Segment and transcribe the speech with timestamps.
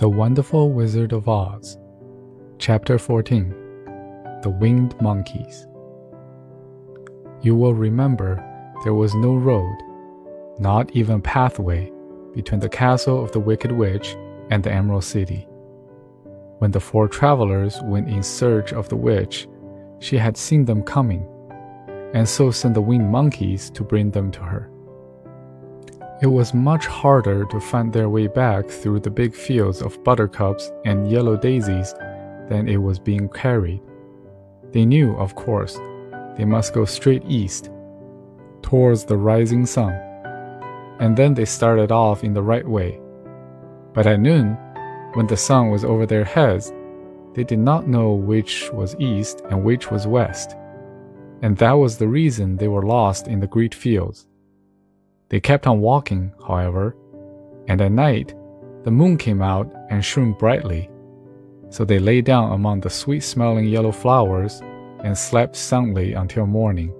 [0.00, 1.76] The Wonderful Wizard of Oz,
[2.56, 3.50] Chapter 14
[4.42, 5.66] The Winged Monkeys.
[7.42, 8.42] You will remember
[8.82, 9.76] there was no road,
[10.58, 11.92] not even pathway,
[12.34, 14.16] between the castle of the Wicked Witch
[14.50, 15.46] and the Emerald City.
[16.60, 19.46] When the four travelers went in search of the witch,
[19.98, 21.28] she had seen them coming,
[22.14, 24.70] and so sent the winged monkeys to bring them to her.
[26.22, 30.70] It was much harder to find their way back through the big fields of buttercups
[30.84, 31.94] and yellow daisies
[32.50, 33.80] than it was being carried.
[34.72, 35.80] They knew, of course,
[36.36, 37.70] they must go straight east,
[38.60, 39.94] towards the rising sun,
[41.00, 43.00] and then they started off in the right way.
[43.94, 44.58] But at noon,
[45.14, 46.70] when the sun was over their heads,
[47.34, 50.54] they did not know which was east and which was west,
[51.40, 54.26] and that was the reason they were lost in the great fields.
[55.30, 56.96] They kept on walking, however,
[57.68, 58.34] and at night
[58.82, 60.90] the moon came out and shone brightly.
[61.68, 64.60] So they lay down among the sweet smelling yellow flowers
[65.04, 66.92] and slept soundly until morning,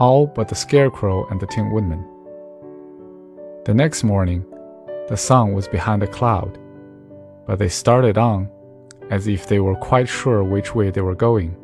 [0.00, 2.04] all but the Scarecrow and the Tin Woodman.
[3.64, 4.44] The next morning,
[5.08, 6.58] the sun was behind a cloud,
[7.46, 8.50] but they started on
[9.10, 11.56] as if they were quite sure which way they were going.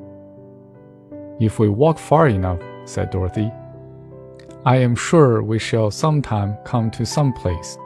[1.40, 3.50] If we walk far enough, said Dorothy,
[4.66, 7.78] I am sure we shall sometime come to some place.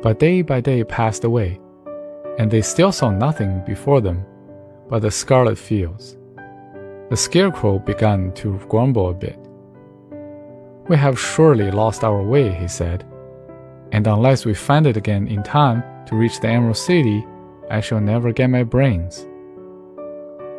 [0.00, 1.58] But day by day passed away,
[2.38, 4.24] and they still saw nothing before them
[4.88, 6.16] but the scarlet fields.
[7.10, 9.36] The scarecrow began to grumble a bit.
[10.88, 13.04] We have surely lost our way, he said,
[13.90, 17.26] and unless we find it again in time to reach the Emerald City,
[17.68, 19.26] I shall never get my brains.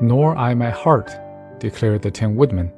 [0.02, 1.10] Nor I my heart,
[1.60, 2.74] declared the Tin Woodman.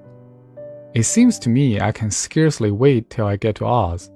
[0.93, 4.09] It seems to me I can scarcely wait till I get to Oz,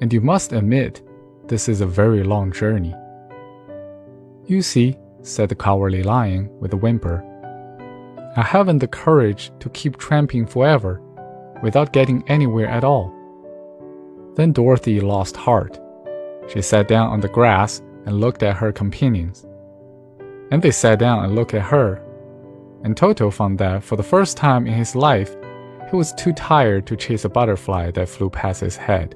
[0.00, 1.02] and you must admit
[1.46, 2.94] this is a very long journey.
[4.46, 7.22] You see, said the Cowardly Lion with a whimper,
[8.36, 11.02] I haven't the courage to keep tramping forever
[11.62, 13.12] without getting anywhere at all.
[14.34, 15.78] Then Dorothy lost heart.
[16.48, 19.46] She sat down on the grass and looked at her companions.
[20.50, 22.02] And they sat down and looked at her.
[22.84, 25.34] And Toto found that for the first time in his life,
[25.90, 29.14] he was too tired to chase a butterfly that flew past his head.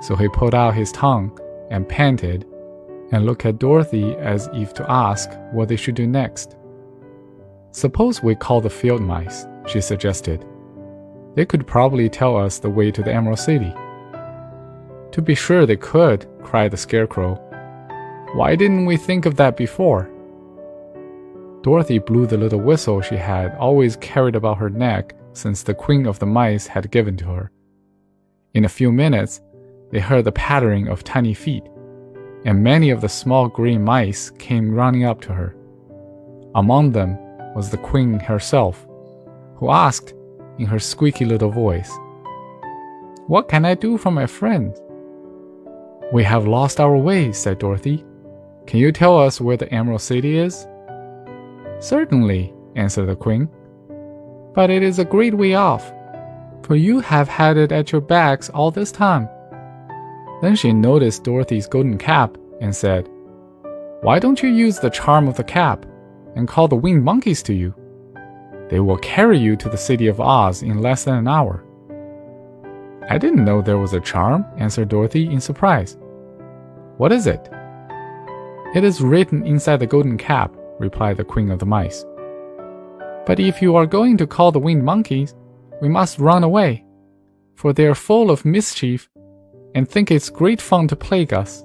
[0.00, 1.38] So he pulled out his tongue
[1.70, 2.46] and panted
[3.12, 6.56] and looked at Dorothy as if to ask what they should do next.
[7.72, 10.44] Suppose we call the field mice, she suggested.
[11.34, 13.74] They could probably tell us the way to the Emerald City.
[15.12, 17.34] To be sure they could, cried the Scarecrow.
[18.34, 20.10] Why didn't we think of that before?
[21.62, 26.06] Dorothy blew the little whistle she had always carried about her neck since the Queen
[26.06, 27.50] of the Mice had given to her.
[28.54, 29.40] In a few minutes,
[29.90, 31.64] they heard the pattering of tiny feet,
[32.44, 35.56] and many of the small green mice came running up to her.
[36.54, 37.18] Among them
[37.54, 38.86] was the Queen herself,
[39.56, 40.14] who asked
[40.58, 41.90] in her squeaky little voice,
[43.26, 44.80] What can I do for my friends?
[46.12, 48.04] We have lost our way, said Dorothy.
[48.66, 50.66] Can you tell us where the Emerald City is?
[51.80, 53.48] Certainly, answered the Queen
[54.54, 55.92] but it is a great way off,
[56.62, 59.28] for you have had it at your backs all this time.
[60.40, 63.08] Then she noticed Dorothy's golden cap and said,
[64.02, 65.84] Why don't you use the charm of the cap
[66.36, 67.74] and call the winged monkeys to you?
[68.70, 71.64] They will carry you to the city of Oz in less than an hour.
[73.10, 75.98] I didn't know there was a charm, answered Dorothy in surprise.
[76.96, 77.48] What is it?
[78.74, 82.04] It is written inside the golden cap, replied the Queen of the Mice.
[83.26, 85.34] But if you are going to call the winged monkeys,
[85.80, 86.84] we must run away,
[87.56, 89.08] for they are full of mischief
[89.74, 91.64] and think it's great fun to plague us.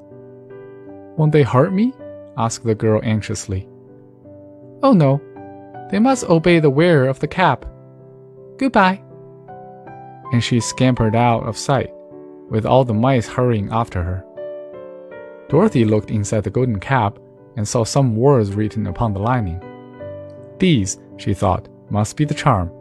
[1.18, 1.94] Won't they hurt me?
[2.38, 3.68] asked the girl anxiously.
[4.81, 5.22] Oh no,
[5.92, 7.66] they must obey the wearer of the cap.
[8.58, 9.03] Goodbye.
[10.31, 11.91] And she scampered out of sight,
[12.50, 14.23] with all the mice hurrying after her.
[15.50, 17.17] Dorothy looked inside the golden cap
[17.58, 19.61] and saw some words written upon the lining.
[20.59, 22.72] These, she thought, must be the charm.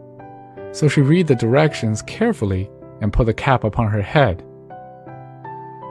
[0.71, 2.69] So she read the directions carefully
[3.01, 4.43] and put the cap upon her head.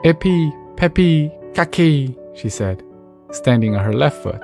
[0.03, 2.83] Epi, pepi, kaki, she said,
[3.31, 4.41] standing on her left foot.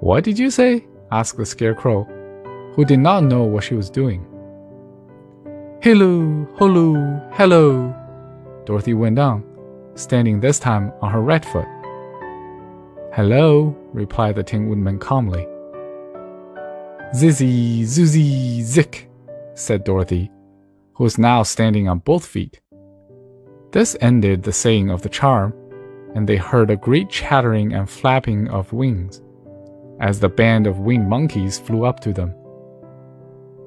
[0.00, 0.86] What did you say?
[1.12, 2.04] asked the scarecrow,
[2.74, 4.24] who did not know what she was doing.
[5.82, 6.94] Hello, hello,
[7.32, 7.94] hello,
[8.64, 9.42] Dorothy went on,
[9.94, 11.66] standing this time on her right foot.
[13.12, 15.46] Hello, replied the Tin Woodman calmly.
[17.12, 19.10] Zizzy, Zuzzy, Zick,
[19.54, 20.30] said Dorothy,
[20.94, 22.60] who was now standing on both feet.
[23.72, 25.52] This ended the saying of the charm,
[26.14, 29.22] and they heard a great chattering and flapping of wings
[29.98, 32.32] as the band of winged monkeys flew up to them.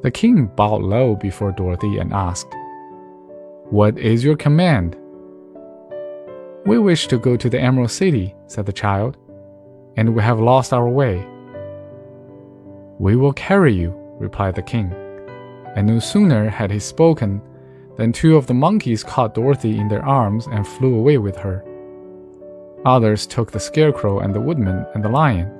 [0.04, 2.54] The king bowed low before Dorothy and asked,
[3.69, 4.96] What is your command?
[6.66, 9.18] We wish to go to the Emerald City, said the child,
[9.98, 11.28] and we have lost our way.
[13.00, 14.94] We will carry you, replied the king.
[15.75, 17.42] And no sooner had he spoken
[17.98, 21.63] than two of the monkeys caught Dorothy in their arms and flew away with her.
[22.86, 25.51] Others took the scarecrow and the woodman and the lion,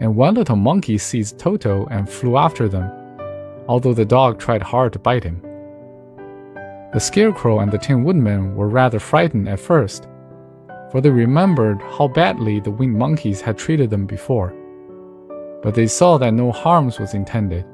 [0.00, 2.90] and one little monkey seized Toto and flew after them,
[3.68, 5.42] although the dog tried hard to bite him.
[6.92, 10.08] The scarecrow and the tin woodman were rather frightened at first,
[10.90, 14.54] for they remembered how badly the winged monkeys had treated them before.
[15.62, 17.64] But they saw that no harm was intended,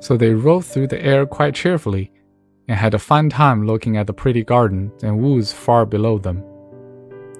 [0.00, 2.12] so they rode through the air quite cheerfully
[2.68, 6.44] and had a fine time looking at the pretty gardens and woods far below them.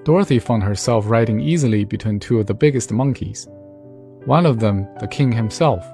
[0.03, 3.47] Dorothy found herself riding easily between two of the biggest monkeys.
[4.25, 5.85] One of them, the king himself.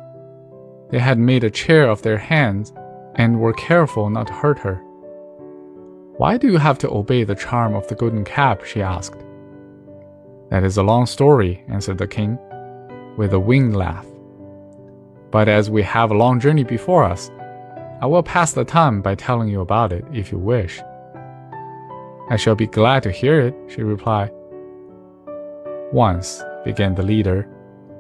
[0.90, 2.74] They had made a chair of their hands
[3.16, 4.76] and were careful not to hurt her.
[6.18, 8.66] Why do you have to obey the charm of the golden cap?
[8.66, 9.24] she asked.
[10.50, 12.38] That is a long story, answered the king,
[13.20, 14.08] with a winged laugh.
[15.30, 17.30] But as we have a long journey before us,
[18.02, 20.80] I will pass the time by telling you about it if you wish.
[22.30, 24.32] I shall be glad to hear it, she replied.
[25.92, 27.46] Once, began the leader,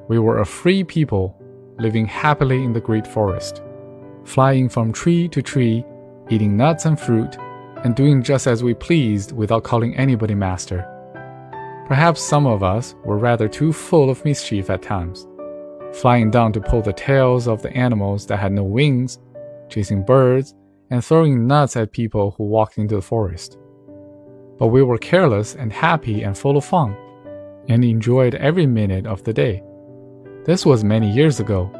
[0.07, 1.35] we were a free people
[1.79, 3.61] living happily in the great forest,
[4.23, 5.83] flying from tree to tree,
[6.29, 7.35] eating nuts and fruit,
[7.83, 10.87] and doing just as we pleased without calling anybody master.
[11.89, 15.27] Perhaps some of us were rather too full of mischief at times,
[15.91, 19.19] flying down to pull the tails of the animals that had no wings,
[19.67, 20.55] chasing birds,
[20.89, 23.57] and throwing nuts at people who walked into the forest
[24.59, 26.95] but we were careless and happy and full of fun,
[27.69, 29.63] and enjoyed every minute of the day.
[30.43, 31.71] This was many years ago,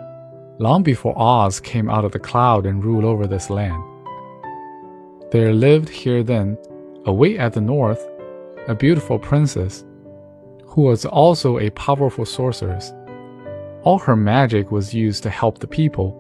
[0.60, 3.84] long before Oz came out of the cloud and ruled over this land.
[5.32, 6.58] There lived here then,
[7.06, 8.04] away at the north,
[8.68, 9.84] a beautiful princess,
[10.70, 12.94] who was also a powerful sorceress.
[13.84, 16.16] All her magic was used to help the people,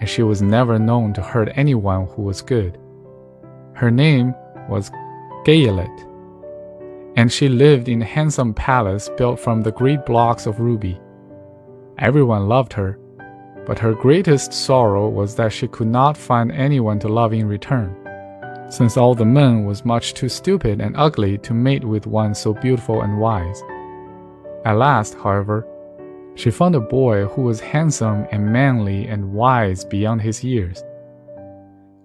[0.00, 2.78] and she was never known to hurt anyone who was good.
[3.74, 4.34] Her name
[4.68, 4.90] was
[5.44, 6.08] Gayelette,
[7.16, 10.98] and she lived in a handsome palace built from the great blocks of ruby.
[11.98, 12.98] Everyone loved her,
[13.66, 17.94] but her greatest sorrow was that she could not find anyone to love in return,
[18.70, 22.54] since all the men was much too stupid and ugly to mate with one so
[22.54, 23.62] beautiful and wise.
[24.64, 25.66] At last, however,
[26.34, 30.82] she found a boy who was handsome and manly and wise beyond his years.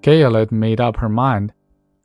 [0.02, 1.54] Gayelette made up her mind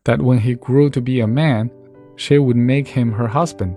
[0.05, 1.71] that when he grew to be a man,
[2.17, 3.77] she would make him her husband.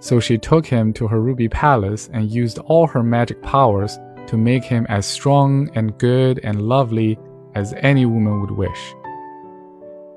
[0.00, 4.36] So she took him to her ruby palace and used all her magic powers to
[4.36, 7.18] make him as strong and good and lovely
[7.54, 8.94] as any woman would wish.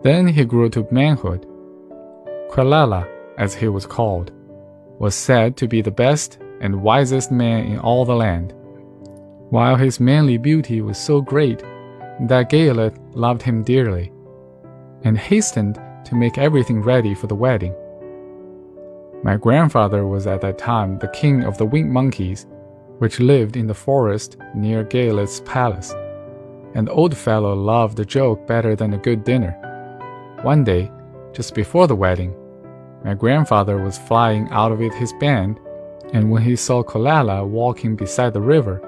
[0.01, 1.45] Then he grew to manhood.
[2.49, 3.07] Quelala,
[3.37, 4.31] as he was called,
[4.99, 8.53] was said to be the best and wisest man in all the land,
[9.49, 11.59] while his manly beauty was so great
[12.21, 14.11] that Gayelette loved him dearly
[15.03, 17.75] and hastened to make everything ready for the wedding.
[19.23, 22.45] My grandfather was at that time the king of the winged monkeys,
[22.99, 25.93] which lived in the forest near Gayelette's palace,
[26.73, 29.51] and the old fellow loved a joke better than a good dinner.
[30.43, 30.91] One day,
[31.33, 32.35] just before the wedding,
[33.05, 35.59] my grandfather was flying out with his band,
[36.11, 38.81] and when he saw Quelala walking beside the river,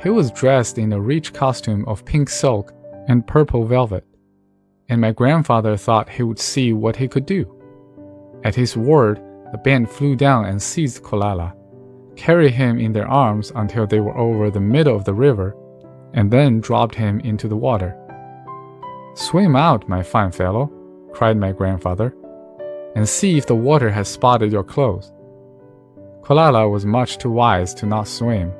[0.00, 2.72] he was dressed in a rich costume of pink silk
[3.08, 4.04] and purple velvet
[4.90, 7.46] and my grandfather thought he would see what he could do.
[8.42, 11.54] At his word, the band flew down and seized Quelala,
[12.16, 15.56] carried him in their arms until they were over the middle of the river,
[16.12, 17.96] and then dropped him into the water.
[19.14, 20.70] Swim out, my fine fellow,
[21.12, 22.14] cried my grandfather,
[22.94, 25.12] and see if the water has spotted your clothes.
[26.22, 28.52] Quelala was much too wise to not swim,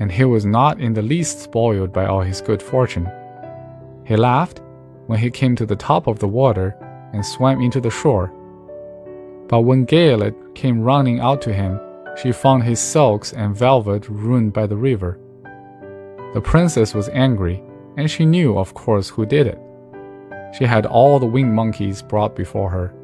[0.00, 3.10] and he was not in the least spoiled by all his good fortune.
[4.04, 4.60] He laughed
[5.06, 6.76] when he came to the top of the water
[7.12, 8.32] and swam into the shore.
[9.48, 11.80] But when Gayelette came running out to him,
[12.20, 15.18] she found his silks and velvet ruined by the river.
[16.34, 17.62] The princess was angry,
[17.96, 19.58] and she knew, of course, who did it.
[20.56, 22.94] She had all the winged monkeys brought before her,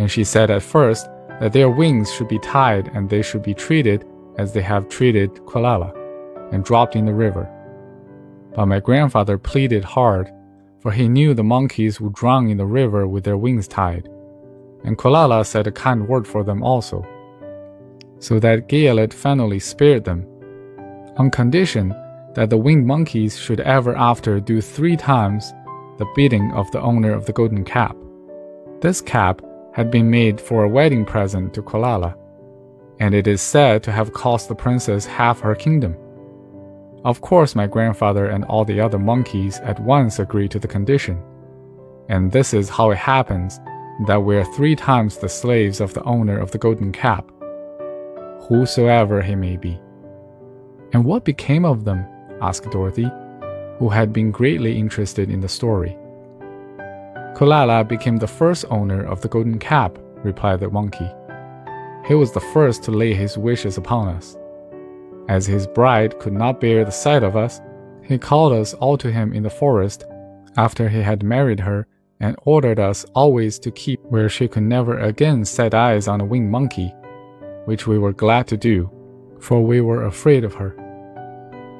[0.00, 1.06] and she said at first
[1.40, 4.04] that their wings should be tied and they should be treated
[4.38, 5.92] as they have treated Quelala,
[6.52, 7.48] and dropped in the river.
[8.54, 10.32] But my grandfather pleaded hard
[10.80, 14.08] for he knew the monkeys would drown in the river with their wings tied.
[14.82, 17.04] and Quelala said a kind word for them also,
[18.18, 20.26] so that Gayelette finally spared them,
[21.18, 21.90] on condition
[22.34, 25.52] that the winged monkeys should ever after do three times
[25.98, 27.94] the bidding of the owner of the golden cap.
[28.80, 29.42] This cap
[29.72, 32.16] had been made for a wedding present to Quelala,
[32.98, 35.96] and it is said to have cost the princess half her kingdom.
[37.04, 41.22] Of course, my grandfather and all the other monkeys at once agreed to the condition.
[42.08, 43.58] And this is how it happens
[44.06, 47.30] that we are three times the slaves of the owner of the golden cap,
[48.48, 49.80] whosoever he may be.
[50.92, 52.04] And what became of them?
[52.42, 53.10] asked Dorothy,
[53.78, 55.96] who had been greatly interested in the story.
[57.34, 61.10] Quelala became the first owner of the golden cap, replied the monkey.
[62.06, 64.36] He was the first to lay his wishes upon us.
[65.28, 67.60] As his bride could not bear the sight of us,
[68.02, 70.04] he called us all to him in the forest
[70.56, 71.86] after he had married her
[72.18, 76.24] and ordered us always to keep where she could never again set eyes on a
[76.24, 76.92] winged monkey,
[77.64, 78.90] which we were glad to do,
[79.38, 80.74] for we were afraid of her.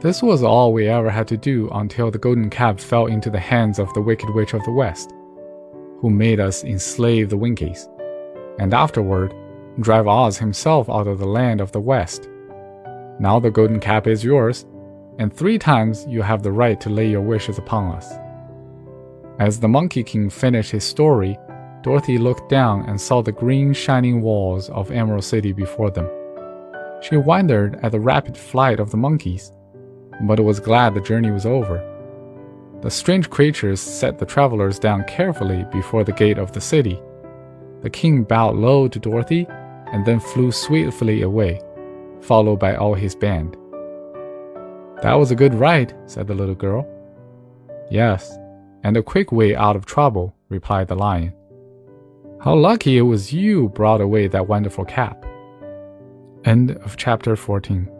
[0.01, 3.39] This was all we ever had to do until the golden cap fell into the
[3.39, 5.13] hands of the Wicked Witch of the West,
[6.01, 7.89] who made us enslave the Winkies,
[8.59, 9.35] and afterward
[9.81, 12.29] drive Oz himself out of the land of the West.
[13.19, 14.67] Now the golden cap is yours,
[15.19, 18.13] and three times you have the right to lay your wishes upon us.
[19.39, 21.39] As the Monkey King finished his story,
[21.83, 26.09] Dorothy looked down and saw the green shining walls of Emerald City before them.
[27.01, 29.53] She wondered at the rapid flight of the monkeys
[30.23, 31.87] but was glad the journey was over.
[32.83, 36.99] The strange creatures set the travelers down carefully before the gate of the city.
[37.83, 39.47] The king bowed low to Dorothy
[39.93, 41.61] and then flew swiftly away,
[42.23, 43.57] followed by all his band.
[45.03, 46.87] That was a good ride, said the little girl.
[47.91, 48.39] Yes,
[48.83, 51.35] and a quick way out of trouble, replied the lion.
[52.43, 55.27] How lucky it was you brought away that wonderful cap.
[56.45, 58.00] End of chapter 14.